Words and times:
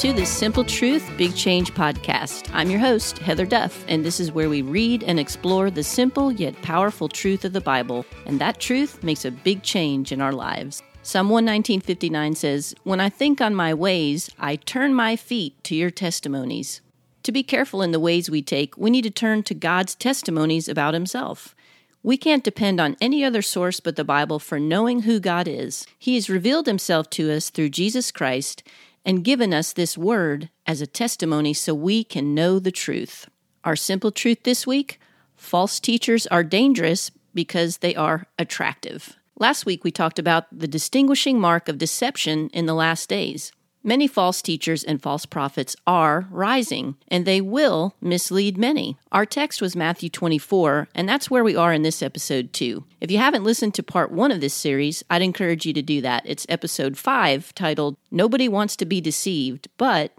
to 0.00 0.14
the 0.14 0.24
Simple 0.24 0.64
Truth 0.64 1.12
Big 1.18 1.36
Change 1.36 1.74
podcast. 1.74 2.48
I'm 2.54 2.70
your 2.70 2.80
host, 2.80 3.18
Heather 3.18 3.44
Duff, 3.44 3.84
and 3.86 4.02
this 4.02 4.18
is 4.18 4.32
where 4.32 4.48
we 4.48 4.62
read 4.62 5.02
and 5.02 5.20
explore 5.20 5.70
the 5.70 5.84
simple 5.84 6.32
yet 6.32 6.54
powerful 6.62 7.06
truth 7.06 7.44
of 7.44 7.52
the 7.52 7.60
Bible, 7.60 8.06
and 8.24 8.40
that 8.40 8.60
truth 8.60 9.02
makes 9.02 9.26
a 9.26 9.30
big 9.30 9.62
change 9.62 10.10
in 10.10 10.22
our 10.22 10.32
lives. 10.32 10.82
Psalm 11.02 11.28
119.59 11.28 12.34
says, 12.34 12.74
When 12.82 12.98
I 12.98 13.10
think 13.10 13.42
on 13.42 13.54
my 13.54 13.74
ways, 13.74 14.30
I 14.38 14.56
turn 14.56 14.94
my 14.94 15.16
feet 15.16 15.62
to 15.64 15.74
your 15.74 15.90
testimonies. 15.90 16.80
To 17.24 17.30
be 17.30 17.42
careful 17.42 17.82
in 17.82 17.92
the 17.92 18.00
ways 18.00 18.30
we 18.30 18.40
take, 18.40 18.78
we 18.78 18.88
need 18.88 19.04
to 19.04 19.10
turn 19.10 19.42
to 19.42 19.54
God's 19.54 19.94
testimonies 19.94 20.66
about 20.66 20.94
Himself. 20.94 21.54
We 22.02 22.16
can't 22.16 22.42
depend 22.42 22.80
on 22.80 22.96
any 23.02 23.22
other 23.22 23.42
source 23.42 23.80
but 23.80 23.96
the 23.96 24.04
Bible 24.04 24.38
for 24.38 24.58
knowing 24.58 25.02
who 25.02 25.20
God 25.20 25.46
is. 25.46 25.86
He 25.98 26.14
has 26.14 26.30
revealed 26.30 26.64
Himself 26.64 27.10
to 27.10 27.30
us 27.30 27.50
through 27.50 27.68
Jesus 27.68 28.10
Christ, 28.10 28.62
and 29.10 29.24
given 29.24 29.52
us 29.52 29.72
this 29.72 29.98
word 29.98 30.50
as 30.68 30.80
a 30.80 30.86
testimony 30.86 31.52
so 31.52 31.74
we 31.74 32.04
can 32.04 32.32
know 32.32 32.60
the 32.60 32.70
truth. 32.70 33.28
Our 33.64 33.74
simple 33.74 34.12
truth 34.12 34.44
this 34.44 34.68
week 34.68 35.00
false 35.34 35.80
teachers 35.80 36.28
are 36.28 36.44
dangerous 36.44 37.10
because 37.34 37.78
they 37.78 37.96
are 37.96 38.28
attractive. 38.38 39.16
Last 39.36 39.66
week 39.66 39.82
we 39.82 39.90
talked 39.90 40.20
about 40.20 40.44
the 40.56 40.68
distinguishing 40.68 41.40
mark 41.40 41.68
of 41.68 41.76
deception 41.76 42.50
in 42.50 42.66
the 42.66 42.72
last 42.72 43.08
days. 43.08 43.50
Many 43.82 44.06
false 44.06 44.42
teachers 44.42 44.84
and 44.84 45.00
false 45.00 45.24
prophets 45.24 45.74
are 45.86 46.26
rising, 46.30 46.96
and 47.08 47.24
they 47.24 47.40
will 47.40 47.94
mislead 48.02 48.58
many. 48.58 48.98
Our 49.10 49.24
text 49.24 49.62
was 49.62 49.74
Matthew 49.74 50.10
24, 50.10 50.88
and 50.94 51.08
that's 51.08 51.30
where 51.30 51.42
we 51.42 51.56
are 51.56 51.72
in 51.72 51.80
this 51.80 52.02
episode, 52.02 52.52
too. 52.52 52.84
If 53.00 53.10
you 53.10 53.16
haven't 53.16 53.44
listened 53.44 53.72
to 53.74 53.82
part 53.82 54.12
one 54.12 54.32
of 54.32 54.42
this 54.42 54.52
series, 54.52 55.02
I'd 55.08 55.22
encourage 55.22 55.64
you 55.64 55.72
to 55.72 55.80
do 55.80 56.02
that. 56.02 56.24
It's 56.26 56.44
episode 56.50 56.98
5, 56.98 57.54
titled 57.54 57.96
Nobody 58.10 58.48
Wants 58.48 58.76
to 58.76 58.84
Be 58.84 59.00
Deceived, 59.00 59.68
but. 59.78 60.12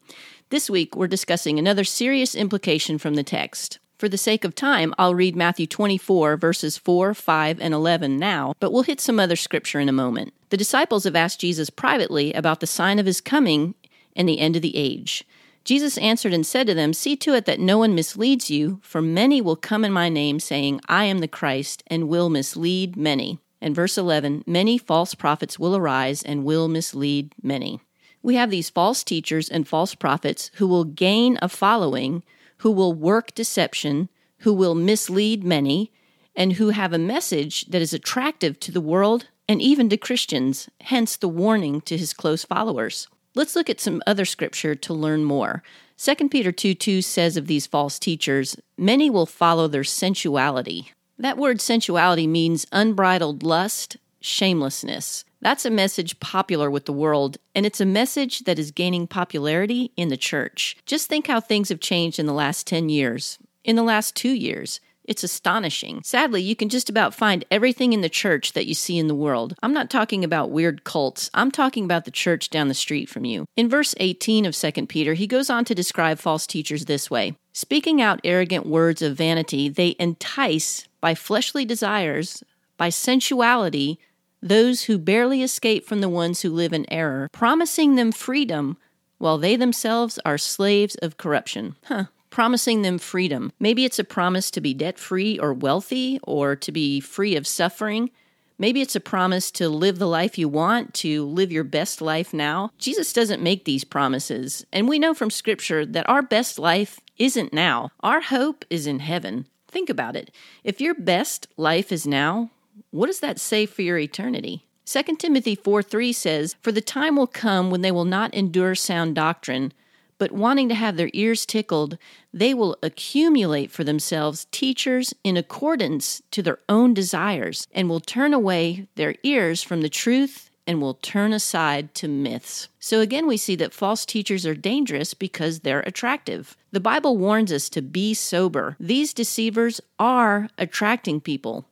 this 0.50 0.68
week 0.68 0.96
we're 0.96 1.06
discussing 1.06 1.60
another 1.60 1.84
serious 1.84 2.34
implication 2.34 2.98
from 2.98 3.14
the 3.14 3.24
text. 3.24 3.78
For 3.98 4.08
the 4.08 4.18
sake 4.18 4.44
of 4.44 4.54
time, 4.54 4.94
I'll 5.00 5.16
read 5.16 5.36
Matthew 5.36 5.66
24, 5.66 6.38
verses 6.38 6.78
4, 6.78 7.16
5, 7.16 7.60
and 7.60 7.74
11 7.74 8.18
now, 8.18 8.54
but 8.60 8.72
we'll 8.72 8.84
hit 8.84 9.02
some 9.02 9.20
other 9.20 9.36
scripture 9.36 9.80
in 9.80 9.90
a 9.90 9.94
moment. 9.94 10.36
The 10.50 10.58
disciples 10.58 11.06
have 11.06 11.16
asked 11.16 11.40
Jesus 11.40 11.72
privately 11.72 12.32
about 12.34 12.60
the 12.60 12.68
sign 12.68 13.00
of 13.00 13.08
his 13.08 13.20
coming 13.20 13.74
and 14.16 14.30
the 14.30 14.38
end 14.38 14.56
of 14.56 14.62
the 14.62 14.78
age. 14.78 15.24
Jesus 15.66 15.98
answered 15.98 16.32
and 16.32 16.46
said 16.46 16.68
to 16.68 16.76
them, 16.76 16.94
See 16.94 17.16
to 17.18 17.34
it 17.34 17.46
that 17.46 17.60
no 17.60 17.80
one 17.80 17.96
misleads 17.96 18.52
you, 18.52 18.80
for 18.84 19.02
many 19.02 19.42
will 19.42 19.56
come 19.56 19.84
in 19.84 19.92
my 19.92 20.10
name, 20.10 20.40
saying, 20.40 20.80
I 20.88 21.06
am 21.06 21.18
the 21.18 21.28
Christ, 21.28 21.84
and 21.88 22.08
will 22.08 22.30
mislead 22.30 22.96
many. 22.96 23.40
And 23.60 23.74
verse 23.74 23.98
11, 23.98 24.44
Many 24.46 24.78
false 24.78 25.16
prophets 25.16 25.58
will 25.58 25.76
arise 25.76 26.22
and 26.22 26.46
will 26.46 26.68
mislead 26.68 27.34
many. 27.42 27.82
We 28.22 28.36
have 28.36 28.52
these 28.52 28.70
false 28.70 29.04
teachers 29.04 29.50
and 29.50 29.68
false 29.68 29.96
prophets 29.96 30.52
who 30.56 30.68
will 30.68 30.84
gain 30.84 31.40
a 31.42 31.50
following 31.50 32.22
who 32.60 32.72
will 32.72 32.94
work 32.94 33.34
deception, 33.36 34.10
who 34.40 34.54
will 34.54 34.76
mislead 34.76 35.44
many, 35.44 35.92
and 36.36 36.54
who 36.54 36.70
have 36.70 36.94
a 36.94 37.00
message 37.00 37.66
that 37.66 37.82
is 37.82 37.94
attractive 37.94 38.60
to 38.60 38.72
the 38.72 38.82
world 38.82 39.28
and 39.48 39.62
even 39.62 39.90
to 39.90 39.98
Christians, 39.98 40.70
hence 40.82 41.16
the 41.16 41.28
warning 41.28 41.82
to 41.82 41.98
his 41.98 42.14
close 42.14 42.44
followers. 42.44 43.08
Let's 43.34 43.56
look 43.56 43.70
at 43.70 43.80
some 43.80 44.02
other 44.06 44.26
scripture 44.26 44.76
to 44.76 44.94
learn 44.94 45.24
more. 45.24 45.64
2 45.98 46.30
Peter 46.30 46.52
2 46.52 46.74
2 46.74 47.02
says 47.02 47.38
of 47.38 47.48
these 47.48 47.66
false 47.66 47.98
teachers, 47.98 48.58
Many 48.78 49.10
will 49.10 49.26
follow 49.26 49.68
their 49.68 49.84
sensuality. 49.84 50.92
That 51.18 51.38
word 51.38 51.60
sensuality 51.62 52.28
means 52.28 52.68
unbridled 52.72 53.42
lust, 53.44 53.98
shamelessness. 54.22 55.24
That's 55.48 55.64
a 55.64 55.70
message 55.70 56.20
popular 56.20 56.70
with 56.70 56.88
the 56.88 56.92
world, 56.92 57.38
and 57.56 57.66
it's 57.66 57.80
a 57.80 57.86
message 57.86 58.40
that 58.40 58.60
is 58.60 58.70
gaining 58.70 59.08
popularity 59.08 59.94
in 59.96 60.10
the 60.10 60.18
church. 60.18 60.76
Just 60.86 61.08
think 61.08 61.28
how 61.28 61.40
things 61.40 61.70
have 61.70 61.80
changed 61.80 62.20
in 62.20 62.26
the 62.26 62.34
last 62.34 62.68
10 62.68 62.90
years, 62.90 63.40
in 63.64 63.78
the 63.78 63.82
last 63.82 64.14
two 64.14 64.34
years. 64.34 64.82
It's 65.06 65.24
astonishing. 65.24 66.02
Sadly, 66.04 66.42
you 66.42 66.54
can 66.54 66.68
just 66.68 66.90
about 66.90 67.14
find 67.14 67.46
everything 67.50 67.94
in 67.94 68.02
the 68.02 68.10
church 68.10 68.52
that 68.52 68.66
you 68.66 68.74
see 68.74 68.98
in 68.98 69.08
the 69.08 69.16
world. 69.16 69.56
I'm 69.64 69.72
not 69.72 69.90
talking 69.90 70.26
about 70.26 70.50
weird 70.50 70.84
cults. 70.84 71.30
I'm 71.34 71.50
talking 71.50 71.86
about 71.86 72.04
the 72.04 72.12
church 72.12 72.50
down 72.50 72.68
the 72.68 72.74
street 72.74 73.08
from 73.08 73.24
you. 73.24 73.46
In 73.56 73.70
verse 73.70 73.96
18 74.02 74.46
of 74.46 74.54
2 74.54 74.88
Peter, 74.88 75.14
he 75.14 75.28
goes 75.28 75.50
on 75.50 75.64
to 75.64 75.74
describe 75.74 76.20
false 76.20 76.46
teachers 76.46 76.84
this 76.84 77.10
way 77.10 77.38
Speaking 77.54 78.02
out 78.02 78.20
arrogant 78.26 78.66
words 78.66 79.02
of 79.02 79.16
vanity, 79.16 79.70
they 79.70 79.96
entice 79.98 80.90
by 81.00 81.16
fleshly 81.16 81.64
desires, 81.64 82.44
by 82.76 82.90
sensuality, 82.90 83.98
those 84.42 84.84
who 84.84 84.98
barely 84.98 85.42
escape 85.42 85.86
from 85.86 86.02
the 86.02 86.10
ones 86.10 86.42
who 86.42 86.50
live 86.50 86.74
in 86.74 86.92
error, 86.92 87.30
promising 87.32 87.96
them 87.96 88.12
freedom 88.12 88.78
while 89.18 89.38
they 89.38 89.56
themselves 89.56 90.20
are 90.26 90.38
slaves 90.38 90.96
of 90.96 91.18
corruption. 91.18 91.76
Huh. 91.86 92.06
Promising 92.30 92.82
them 92.82 93.00
freedom. 93.00 93.52
Maybe 93.60 93.84
it's 93.86 94.00
a 94.00 94.04
promise 94.04 94.52
to 94.52 94.62
be 94.62 94.74
debt 94.74 95.00
free 95.00 95.40
or 95.40 95.54
wealthy 95.54 96.20
or 96.24 96.56
to 96.58 96.72
be 96.72 97.00
free 97.00 97.36
of 97.36 97.48
suffering. 97.48 98.12
Maybe 98.60 98.82
it's 98.82 98.96
a 98.96 99.00
promise 99.00 99.52
to 99.52 99.70
live 99.70 100.00
the 100.00 100.08
life 100.08 100.38
you 100.38 100.50
want, 100.50 100.94
to 100.96 101.26
live 101.26 101.52
your 101.52 101.64
best 101.64 102.02
life 102.02 102.34
now. 102.34 102.72
Jesus 102.80 103.14
doesn't 103.14 103.42
make 103.42 103.66
these 103.66 103.84
promises, 103.84 104.66
and 104.74 104.90
we 104.90 104.98
know 104.98 105.14
from 105.14 105.30
Scripture 105.30 105.86
that 105.86 106.10
our 106.10 106.24
best 106.24 106.58
life 106.58 107.00
isn't 107.18 107.54
now. 107.54 107.92
Our 108.02 108.20
hope 108.20 108.66
is 108.70 108.88
in 108.88 109.00
heaven. 109.00 109.46
Think 109.68 109.90
about 109.90 110.16
it. 110.16 110.32
If 110.64 110.82
your 110.82 110.96
best 110.96 111.48
life 111.56 111.92
is 111.92 112.08
now, 112.08 112.50
what 112.92 113.08
does 113.08 113.20
that 113.20 113.40
say 113.40 113.66
for 113.66 113.82
your 113.82 113.98
eternity? 113.98 114.66
2 114.86 115.04
Timothy 115.18 115.56
4 115.56 115.84
3 115.84 116.14
says, 116.14 116.56
For 116.62 116.72
the 116.72 116.82
time 116.82 117.16
will 117.16 117.28
come 117.28 117.70
when 117.70 117.82
they 117.82 117.92
will 117.92 118.06
not 118.06 118.34
endure 118.34 118.76
sound 118.76 119.16
doctrine, 119.16 119.74
but 120.18 120.32
wanting 120.32 120.70
to 120.70 120.76
have 120.76 120.98
their 120.98 121.10
ears 121.14 121.46
tickled, 121.46 121.98
they 122.34 122.54
will 122.54 122.78
accumulate 122.82 123.72
for 123.72 123.84
themselves 123.84 124.48
teachers 124.52 125.14
in 125.24 125.38
accordance 125.38 126.22
to 126.32 126.42
their 126.42 126.60
own 126.70 126.94
desires, 126.94 127.68
and 127.72 127.90
will 127.90 128.00
turn 128.00 128.34
away 128.34 128.88
their 128.96 129.16
ears 129.24 129.62
from 129.62 129.82
the 129.82 129.90
truth 129.90 130.50
and 130.66 130.82
will 130.82 130.96
turn 130.96 131.32
aside 131.32 131.94
to 131.96 132.08
myths. 132.08 132.68
So 132.80 133.00
again, 133.00 133.26
we 133.26 133.38
see 133.38 133.56
that 133.56 133.74
false 133.74 134.06
teachers 134.06 134.46
are 134.46 134.54
dangerous 134.54 135.14
because 135.14 135.62
they're 135.62 135.80
attractive. 135.82 136.58
The 136.72 136.82
Bible 136.82 137.18
warns 137.18 137.54
us 137.54 137.70
to 137.70 137.82
be 137.82 138.14
sober. 138.14 138.76
These 138.80 139.14
deceivers 139.14 139.80
are 139.98 140.50
attracting 140.58 141.22
people. 141.22 141.66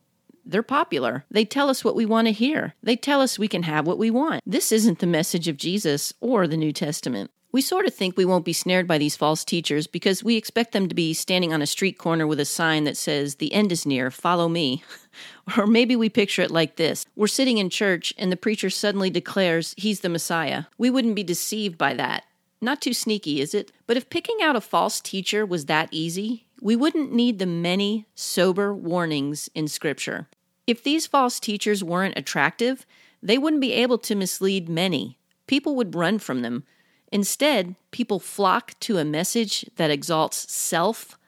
They're 0.46 0.62
popular. 0.62 1.24
They 1.30 1.44
tell 1.44 1.68
us 1.68 1.84
what 1.84 1.96
we 1.96 2.06
want 2.06 2.28
to 2.28 2.32
hear. 2.32 2.74
They 2.82 2.96
tell 2.96 3.20
us 3.20 3.38
we 3.38 3.48
can 3.48 3.64
have 3.64 3.86
what 3.86 3.98
we 3.98 4.10
want. 4.10 4.42
This 4.46 4.70
isn't 4.70 5.00
the 5.00 5.06
message 5.06 5.48
of 5.48 5.56
Jesus 5.56 6.14
or 6.20 6.46
the 6.46 6.56
New 6.56 6.72
Testament. 6.72 7.30
We 7.52 7.62
sort 7.62 7.86
of 7.86 7.94
think 7.94 8.16
we 8.16 8.24
won't 8.24 8.44
be 8.44 8.52
snared 8.52 8.86
by 8.86 8.98
these 8.98 9.16
false 9.16 9.44
teachers 9.44 9.86
because 9.86 10.22
we 10.22 10.36
expect 10.36 10.72
them 10.72 10.88
to 10.88 10.94
be 10.94 11.14
standing 11.14 11.52
on 11.52 11.62
a 11.62 11.66
street 11.66 11.96
corner 11.96 12.26
with 12.26 12.38
a 12.38 12.44
sign 12.44 12.84
that 12.84 12.96
says, 12.96 13.36
The 13.36 13.52
end 13.52 13.72
is 13.72 13.86
near, 13.86 14.10
follow 14.10 14.48
me. 14.48 14.84
or 15.56 15.66
maybe 15.66 15.96
we 15.96 16.08
picture 16.08 16.42
it 16.42 16.50
like 16.50 16.76
this 16.76 17.06
We're 17.16 17.28
sitting 17.28 17.58
in 17.58 17.70
church 17.70 18.12
and 18.18 18.30
the 18.30 18.36
preacher 18.36 18.68
suddenly 18.70 19.10
declares 19.10 19.74
he's 19.78 20.00
the 20.00 20.08
Messiah. 20.08 20.64
We 20.76 20.90
wouldn't 20.90 21.16
be 21.16 21.24
deceived 21.24 21.78
by 21.78 21.94
that. 21.94 22.24
Not 22.60 22.80
too 22.80 22.92
sneaky, 22.92 23.40
is 23.40 23.54
it? 23.54 23.72
But 23.86 23.96
if 23.96 24.10
picking 24.10 24.42
out 24.42 24.56
a 24.56 24.60
false 24.60 25.00
teacher 25.00 25.44
was 25.44 25.66
that 25.66 25.88
easy, 25.90 26.45
we 26.60 26.76
wouldn't 26.76 27.12
need 27.12 27.38
the 27.38 27.46
many 27.46 28.06
sober 28.14 28.74
warnings 28.74 29.48
in 29.54 29.68
Scripture. 29.68 30.28
If 30.66 30.82
these 30.82 31.06
false 31.06 31.38
teachers 31.38 31.84
weren't 31.84 32.18
attractive, 32.18 32.86
they 33.22 33.38
wouldn't 33.38 33.60
be 33.60 33.72
able 33.72 33.98
to 33.98 34.14
mislead 34.14 34.68
many. 34.68 35.18
People 35.46 35.76
would 35.76 35.94
run 35.94 36.18
from 36.18 36.42
them. 36.42 36.64
Instead, 37.12 37.76
people 37.92 38.18
flock 38.18 38.78
to 38.80 38.98
a 38.98 39.04
message 39.04 39.64
that 39.76 39.90
exalts 39.90 40.52
self, 40.52 41.18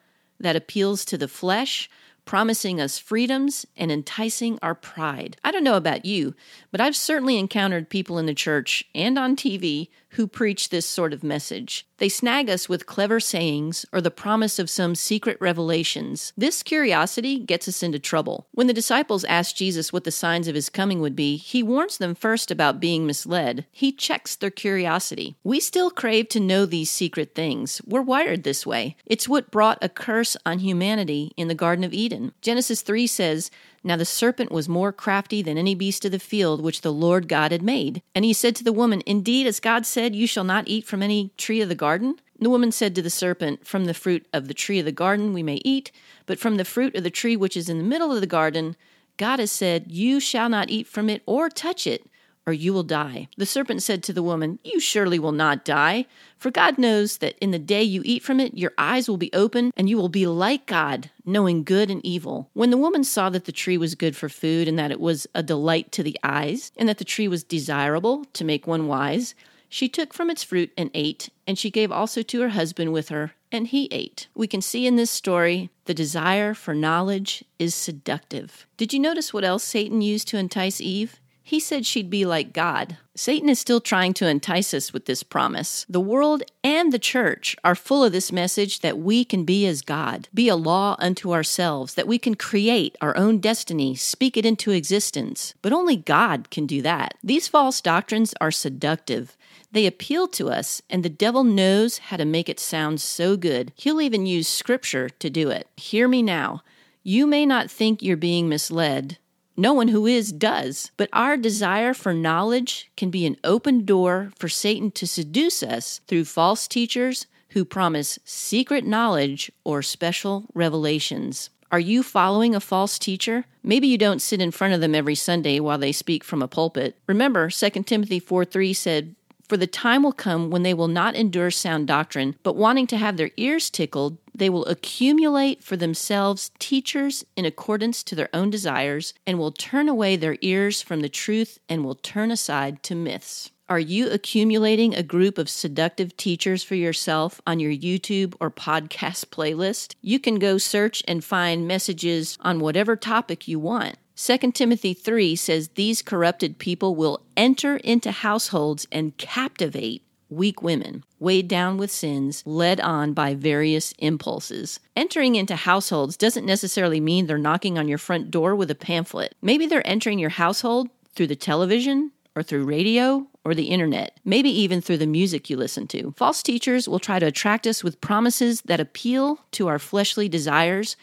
that 0.41 0.57
appeals 0.57 1.05
to 1.05 1.17
the 1.17 1.29
flesh, 1.29 1.89
promising 2.25 2.81
us 2.81 2.99
freedoms 2.99 3.65
and 3.77 3.91
enticing 3.91 4.59
our 4.61 4.75
pride. 4.75 5.37
I 5.43 5.51
don't 5.51 5.65
know 5.65 5.77
about 5.77 6.05
you, 6.05 6.35
but 6.71 6.81
I've 6.81 6.97
certainly 6.97 7.39
encountered 7.39 7.89
people 7.89 8.19
in 8.19 8.27
the 8.27 8.35
church 8.35 8.85
and 8.95 9.19
on 9.19 9.35
TV 9.35 9.89
who 10.11 10.27
preach 10.27 10.69
this 10.69 10.87
sort 10.87 11.13
of 11.13 11.23
message. 11.23 11.87
They 11.99 12.09
snag 12.09 12.49
us 12.49 12.69
with 12.69 12.87
clever 12.87 13.19
sayings 13.19 13.85
or 13.93 14.01
the 14.01 14.11
promise 14.11 14.59
of 14.59 14.71
some 14.71 14.95
secret 14.95 15.37
revelations. 15.41 16.33
This 16.37 16.63
curiosity 16.63 17.41
gets 17.41 17.67
us 17.67 17.83
into 17.83 17.99
trouble. 17.99 18.47
When 18.53 18.69
the 18.69 18.73
disciples 18.73 19.25
ask 19.25 19.57
Jesus 19.57 19.93
what 19.93 20.05
the 20.05 20.11
signs 20.11 20.47
of 20.47 20.55
his 20.55 20.69
coming 20.69 21.01
would 21.01 21.17
be, 21.17 21.37
he 21.37 21.63
warns 21.63 21.99
them 21.99 22.15
first 22.15 22.51
about 22.51 22.81
being 22.81 23.07
misled. 23.07 23.67
He 23.73 23.91
checks 23.93 24.37
their 24.37 24.51
curiosity. 24.51 25.37
We 25.43 25.59
still 25.59 25.91
crave 25.91 26.29
to 26.31 26.41
know 26.41 26.67
these 26.67 26.91
secret 26.91 27.35
things. 27.35 27.83
We're 27.85 28.03
wired 28.03 28.45
this 28.45 28.65
way. 28.65 28.97
It's 29.05 29.29
what 29.29 29.51
brought 29.51 29.79
a 29.83 29.89
curse 29.89 30.37
on 30.47 30.61
humanity 30.61 31.33
in 31.37 31.49
the 31.49 31.55
Garden 31.55 31.85
of 31.85 31.93
Eden. 31.93 32.33
Genesis 32.41 32.83
3 32.83 33.07
says, 33.09 33.51
now 33.89 33.97
the 33.97 34.05
serpent 34.05 34.53
was 34.53 34.69
more 34.69 34.93
crafty 34.93 35.41
than 35.41 35.57
any 35.57 35.75
beast 35.75 36.05
of 36.05 36.13
the 36.13 36.19
field 36.19 36.61
which 36.61 36.83
the 36.83 36.93
Lord 36.93 37.27
God 37.27 37.51
had 37.53 37.63
made. 37.63 38.03
And 38.15 38.23
he 38.23 38.35
said 38.35 38.55
to 38.57 38.65
the 38.65 38.73
woman, 38.73 39.03
Indeed, 39.07 39.47
as 39.47 39.61
God 39.61 39.87
said, 39.87 40.15
You 40.15 40.27
shall 40.27 40.45
not 40.45 40.69
eat 40.69 40.87
from 40.87 41.03
any 41.03 41.33
tree 41.39 41.63
of 41.63 41.71
the 41.71 41.75
garden? 41.75 42.21
The 42.39 42.51
woman 42.51 42.71
said 42.71 42.95
to 42.95 43.03
the 43.03 43.09
serpent, 43.09 43.67
From 43.67 43.87
the 43.87 43.95
fruit 43.95 44.27
of 44.33 44.47
the 44.47 44.55
tree 44.55 44.79
of 44.79 44.85
the 44.85 44.93
garden 44.93 45.33
we 45.33 45.43
may 45.43 45.61
eat, 45.65 45.91
but 46.27 46.39
from 46.39 46.57
the 46.57 46.67
fruit 46.67 46.95
of 46.95 47.03
the 47.03 47.11
tree 47.11 47.35
which 47.35 47.57
is 47.57 47.71
in 47.71 47.79
the 47.79 47.85
middle 47.85 48.13
of 48.13 48.21
the 48.21 48.27
garden, 48.27 48.77
God 49.17 49.39
has 49.39 49.51
said, 49.51 49.91
You 49.91 50.21
shall 50.21 50.51
not 50.51 50.69
eat 50.69 50.87
from 50.87 51.09
it 51.09 51.23
or 51.25 51.49
touch 51.49 51.87
it, 51.87 52.07
or 52.49 52.53
you 52.55 52.73
will 52.73 52.83
die. 52.83 53.29
The 53.37 53.45
serpent 53.45 53.83
said 53.83 54.03
to 54.05 54.13
the 54.15 54.23
woman, 54.23 54.59
You 54.65 54.81
surely 54.81 55.19
will 55.19 55.33
not 55.33 55.67
die, 55.67 56.07
for 56.39 56.51
God 56.51 56.79
knows 56.79 57.19
that 57.19 57.37
in 57.43 57.51
the 57.51 57.59
day 57.59 57.83
you 57.83 58.01
eat 58.07 58.23
from 58.23 58.41
it, 58.41 58.57
your 58.57 58.73
eyes 58.79 59.07
will 59.07 59.19
be 59.19 59.31
open, 59.35 59.71
and 59.77 59.87
you 59.87 59.99
will 59.99 60.09
be 60.09 60.27
like 60.27 60.65
God, 60.65 61.11
knowing 61.27 61.63
good 61.63 61.91
and 61.91 62.03
evil. 62.07 62.49
When 62.55 62.71
the 62.71 62.79
woman 62.79 63.05
saw 63.05 63.29
that 63.29 63.45
the 63.45 63.53
tree 63.53 63.77
was 63.77 63.95
good 63.95 64.17
for 64.17 64.31
food, 64.31 64.67
and 64.67 64.79
that 64.79 64.91
it 64.91 64.99
was 64.99 65.27
a 65.35 65.43
delight 65.43 65.93
to 65.93 66.03
the 66.03 66.19
eyes, 66.25 66.73
and 66.79 66.89
that 66.89 66.97
the 66.97 67.05
tree 67.05 67.29
was 67.29 67.45
desirable 67.45 68.25
to 68.33 68.47
make 68.47 68.67
one 68.67 68.87
wise, 68.87 69.35
she 69.69 69.87
took 69.87 70.15
from 70.15 70.31
its 70.31 70.43
fruit 70.43 70.73
and 70.75 70.91
ate, 70.95 71.29
and 71.47 71.59
she 71.59 71.71
gave 71.71 71.93
also 71.93 72.23
to 72.23 72.41
her 72.41 72.49
husband 72.49 72.95
with 72.95 73.11
her, 73.11 73.33
and 73.53 73.67
he 73.67 73.89
ate. 73.91 74.29
We 74.35 74.47
can 74.47 74.63
see 74.63 74.87
in 74.87 74.97
this 74.97 75.11
story 75.11 75.69
the 75.85 75.93
desire 75.93 76.55
for 76.55 76.75
knowledge 76.75 77.45
is 77.59 77.75
seductive. 77.75 78.67
Did 78.79 78.95
you 78.95 79.01
notice 79.01 79.35
what 79.35 79.45
else 79.45 79.65
Satan 79.65 80.01
used 80.01 80.29
to 80.29 80.39
entice 80.39 80.81
Eve? 80.81 81.21
He 81.49 81.61
said 81.61 81.87
she'd 81.87 82.11
be 82.11 82.27
like 82.27 82.53
God. 82.53 82.99
Satan 83.15 83.49
is 83.49 83.59
still 83.59 83.81
trying 83.81 84.13
to 84.13 84.29
entice 84.29 84.75
us 84.75 84.93
with 84.93 85.07
this 85.07 85.23
promise. 85.23 85.87
The 85.89 85.99
world 85.99 86.43
and 86.63 86.93
the 86.93 86.99
church 86.99 87.57
are 87.65 87.75
full 87.75 88.05
of 88.05 88.13
this 88.13 88.31
message 88.31 88.81
that 88.81 88.99
we 88.99 89.25
can 89.25 89.47
be 89.47 89.67
as 89.67 89.81
God, 89.81 90.29
be 90.35 90.51
a 90.51 90.57
law 90.57 90.95
unto 90.99 91.33
ourselves, 91.33 91.95
that 91.95 92.07
we 92.07 92.19
can 92.19 92.35
create 92.35 92.99
our 93.01 93.17
own 93.17 93.39
destiny, 93.39 93.95
speak 93.95 94.37
it 94.37 94.45
into 94.45 94.73
existence. 94.73 95.55
But 95.63 95.73
only 95.73 95.97
God 95.97 96.51
can 96.51 96.67
do 96.67 96.83
that. 96.83 97.15
These 97.25 97.49
false 97.49 97.81
doctrines 97.81 98.35
are 98.43 98.51
seductive. 98.51 99.35
They 99.73 99.87
appeal 99.87 100.29
to 100.29 100.51
us, 100.51 100.83
and 100.91 101.03
the 101.03 101.09
devil 101.09 101.45
knows 101.45 101.97
how 101.97 102.19
to 102.19 102.27
make 102.27 102.51
it 102.51 102.61
sound 102.61 103.01
so 103.01 103.39
good. 103.39 103.73
He'll 103.75 104.03
even 104.03 104.27
use 104.27 104.49
scripture 104.49 105.09
to 105.09 105.31
do 105.31 105.49
it. 105.49 105.67
Hear 105.79 106.09
me 106.09 106.21
now. 106.21 106.63
You 107.03 107.27
may 107.27 107.47
not 107.47 107.71
think 107.71 108.03
you're 108.03 108.19
being 108.19 108.51
misled, 108.51 109.17
no 109.59 109.73
one 109.73 109.89
who 109.89 110.07
is 110.07 110.33
does. 110.33 110.93
But 110.97 111.11
our 111.13 111.37
desire 111.37 111.93
for 111.93 112.15
knowledge 112.15 112.91
can 112.97 113.11
be 113.11 113.27
an 113.27 113.37
open 113.43 113.85
door 113.85 114.33
for 114.39 114.49
Satan 114.49 114.91
to 114.93 115.07
seduce 115.07 115.63
us 115.63 116.01
through 116.07 116.25
false 116.25 116.69
teachers 116.69 117.27
who 117.51 117.65
promise 117.65 118.19
secret 118.25 118.87
knowledge 118.87 119.51
or 119.65 119.83
special 119.83 120.47
revelations. 120.55 121.51
Are 121.71 121.81
you 121.81 122.03
following 122.03 122.55
a 122.55 122.61
false 122.61 122.99
teacher? 122.99 123.45
Maybe 123.63 123.89
you 123.89 123.99
don't 123.99 124.23
sit 124.23 124.41
in 124.41 124.53
front 124.53 124.75
of 124.75 124.81
them 124.81 124.95
every 124.95 125.15
Sunday 125.15 125.61
while 125.61 125.77
they 125.77 125.93
speak 125.93 126.25
from 126.25 126.41
a 126.41 126.49
pulpit. 126.49 126.97
Remember, 127.07 127.51
2 127.51 127.71
Timothy 127.83 128.21
4 128.21 128.45
3 128.45 128.73
said, 128.73 129.15
For 129.49 129.57
the 129.57 129.67
time 129.67 130.03
will 130.03 130.13
come 130.13 130.51
when 130.51 130.63
they 130.63 130.73
will 130.73 130.89
not 130.89 131.15
endure 131.15 131.51
sound 131.51 131.87
doctrine, 131.87 132.37
but 132.43 132.57
wanting 132.57 132.87
to 132.87 132.97
have 132.97 133.17
their 133.17 133.31
ears 133.37 133.69
tickled, 133.69 134.17
they 134.39 134.49
will 134.49 134.67
accumulate 134.67 135.63
for 135.63 135.77
themselves 135.77 136.51
teachers 136.59 137.25
in 137.37 137.45
accordance 137.45 138.03
to 138.05 138.15
their 138.15 138.29
own 138.33 138.51
desires, 138.51 139.15
and 139.27 139.39
will 139.39 139.53
turn 139.53 139.89
away 139.89 140.17
their 140.17 140.37
ears 140.41 140.81
from 140.81 141.01
the 141.01 141.09
truth 141.09 141.59
and 141.69 141.85
will 141.85 141.97
turn 141.97 142.31
aside 142.31 142.83
to 142.85 142.95
myths. 142.95 143.51
Are 143.69 143.79
you 143.79 144.09
accumulating 144.09 144.95
a 144.95 145.03
group 145.03 145.37
of 145.37 145.51
seductive 145.51 146.17
teachers 146.17 146.65
for 146.65 146.75
yourself 146.75 147.39
on 147.47 147.61
your 147.61 147.73
YouTube 147.73 148.35
or 148.41 148.51
podcast 148.51 149.27
playlist? 149.27 149.95
You 150.01 150.19
can 150.19 150.39
go 150.39 150.57
search 150.57 151.03
and 151.07 151.23
find 151.23 151.69
messages 151.69 152.39
on 152.41 152.61
whatever 152.61 152.97
topic 152.97 153.47
you 153.47 153.59
want. 153.59 153.99
2 154.17 154.53
Timothy 154.53 154.95
3 154.95 155.37
says 155.37 155.69
these 155.69 156.01
corrupted 156.01 156.59
people 156.59 156.95
will 156.97 157.21
enter 157.37 157.77
into 157.77 158.11
households 158.11 158.87
and 158.91 159.17
captivate 159.19 160.03
weak 160.31 160.63
women, 160.63 161.05
weighed 161.19 161.49
down 161.49 161.77
with 161.77 161.91
sins, 161.91 162.43
led 162.47 162.81
on 162.81 163.13
by 163.13 163.35
various 163.35 163.93
impulses. 163.99 164.81
Entering 164.95 165.35
into 165.35 165.57
households 165.57 166.17
doesn't 166.17 166.47
necessarily 166.47 167.01
mean 167.01 167.27
they're 167.27 167.39
knocking 167.39 167.79
on 167.79 167.89
your 167.89 167.99
front 167.99 168.31
door 168.31 168.55
with 168.55 168.71
a 168.71 168.75
pamphlet. 168.75 169.35
Maybe 169.43 169.67
they're 169.67 169.87
entering 169.87 170.19
your 170.19 170.31
household 170.31 170.89
through 171.15 171.29
the 171.29 171.37
television 171.37 172.13
or 172.37 172.43
through 172.43 172.65
radio 172.65 173.27
or 173.45 173.55
the 173.55 173.67
internet, 173.67 174.19
maybe 174.25 174.51
even 174.51 174.81
through 174.81 174.99
the 174.99 175.07
music 175.07 175.49
you 175.49 175.57
listen 175.57 175.87
to. 175.89 176.13
False 176.17 176.43
teachers 176.43 176.89
will 176.89 176.99
try 176.99 177.19
to 177.19 177.27
attract 177.27 177.67
us 177.67 177.83
with 177.83 178.01
promises 178.01 178.61
that 178.63 178.81
appeal 178.81 179.41
to 179.53 179.69
our 179.69 179.79
fleshly 179.79 180.29
desires, 180.29 180.97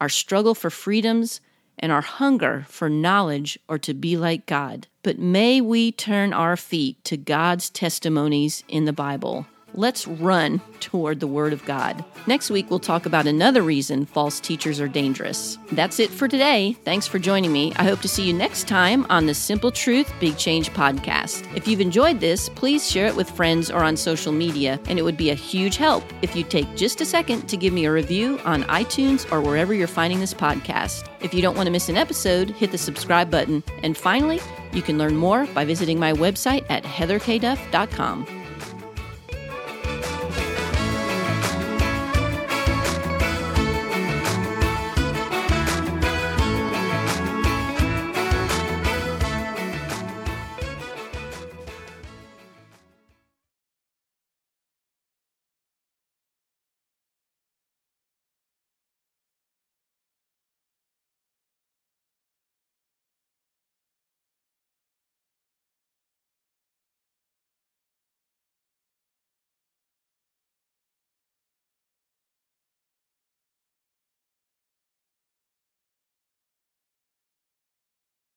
our 0.00 0.08
struggle 0.08 0.54
for 0.54 0.70
freedoms, 0.70 1.40
and 1.80 1.90
our 1.90 2.02
hunger 2.02 2.64
for 2.68 2.88
knowledge 2.88 3.58
or 3.68 3.78
to 3.78 3.92
be 3.92 4.16
like 4.16 4.46
God. 4.46 4.86
But 5.02 5.18
may 5.18 5.60
we 5.60 5.90
turn 5.90 6.32
our 6.32 6.56
feet 6.56 7.02
to 7.04 7.16
God's 7.16 7.70
testimonies 7.70 8.62
in 8.68 8.84
the 8.84 8.92
Bible. 8.92 9.46
Let's 9.74 10.06
run 10.06 10.60
toward 10.80 11.20
the 11.20 11.26
Word 11.26 11.52
of 11.52 11.64
God. 11.64 12.04
Next 12.26 12.50
week, 12.50 12.68
we'll 12.70 12.80
talk 12.80 13.06
about 13.06 13.26
another 13.26 13.62
reason 13.62 14.04
false 14.04 14.40
teachers 14.40 14.80
are 14.80 14.88
dangerous. 14.88 15.58
That's 15.72 16.00
it 16.00 16.10
for 16.10 16.26
today. 16.26 16.76
Thanks 16.84 17.06
for 17.06 17.18
joining 17.18 17.52
me. 17.52 17.72
I 17.76 17.84
hope 17.84 18.00
to 18.00 18.08
see 18.08 18.26
you 18.26 18.32
next 18.32 18.66
time 18.66 19.06
on 19.08 19.26
the 19.26 19.34
Simple 19.34 19.70
Truth 19.70 20.12
Big 20.18 20.36
Change 20.36 20.70
podcast. 20.72 21.46
If 21.54 21.68
you've 21.68 21.80
enjoyed 21.80 22.20
this, 22.20 22.48
please 22.48 22.90
share 22.90 23.06
it 23.06 23.14
with 23.14 23.30
friends 23.30 23.70
or 23.70 23.84
on 23.84 23.96
social 23.96 24.32
media, 24.32 24.80
and 24.88 24.98
it 24.98 25.02
would 25.02 25.16
be 25.16 25.30
a 25.30 25.34
huge 25.34 25.76
help 25.76 26.04
if 26.22 26.34
you 26.34 26.42
take 26.42 26.74
just 26.76 27.00
a 27.00 27.06
second 27.06 27.48
to 27.48 27.56
give 27.56 27.72
me 27.72 27.84
a 27.84 27.92
review 27.92 28.40
on 28.44 28.64
iTunes 28.64 29.30
or 29.30 29.40
wherever 29.40 29.72
you're 29.72 29.86
finding 29.86 30.20
this 30.20 30.34
podcast. 30.34 31.08
If 31.20 31.32
you 31.32 31.42
don't 31.42 31.56
want 31.56 31.66
to 31.66 31.72
miss 31.72 31.88
an 31.88 31.96
episode, 31.96 32.50
hit 32.50 32.72
the 32.72 32.78
subscribe 32.78 33.30
button. 33.30 33.62
And 33.82 33.96
finally, 33.96 34.40
you 34.72 34.82
can 34.82 34.98
learn 34.98 35.16
more 35.16 35.46
by 35.46 35.64
visiting 35.64 35.98
my 35.98 36.12
website 36.12 36.64
at 36.68 36.82
heatherkduff.com. 36.82 38.39